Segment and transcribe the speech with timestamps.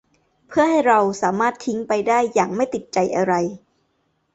[0.47, 3.33] เพื่อให้เราสามารถทิ้งไปได้อย่างไม่ติดใจอะไร